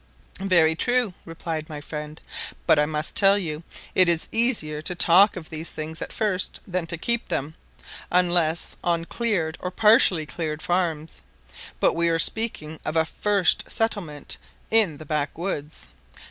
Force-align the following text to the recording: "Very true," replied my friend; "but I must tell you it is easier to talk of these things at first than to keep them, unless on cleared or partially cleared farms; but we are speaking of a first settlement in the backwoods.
"Very 0.39 0.73
true," 0.73 1.13
replied 1.25 1.69
my 1.69 1.79
friend; 1.79 2.19
"but 2.65 2.79
I 2.79 2.87
must 2.87 3.15
tell 3.15 3.37
you 3.37 3.61
it 3.93 4.09
is 4.09 4.27
easier 4.31 4.81
to 4.81 4.95
talk 4.95 5.35
of 5.35 5.51
these 5.51 5.69
things 5.71 6.01
at 6.01 6.11
first 6.11 6.59
than 6.65 6.87
to 6.87 6.97
keep 6.97 7.29
them, 7.29 7.53
unless 8.11 8.75
on 8.83 9.05
cleared 9.05 9.59
or 9.61 9.69
partially 9.69 10.25
cleared 10.25 10.63
farms; 10.63 11.21
but 11.79 11.93
we 11.93 12.09
are 12.09 12.17
speaking 12.17 12.79
of 12.83 12.95
a 12.95 13.05
first 13.05 13.65
settlement 13.71 14.39
in 14.71 14.97
the 14.97 15.05
backwoods. 15.05 15.89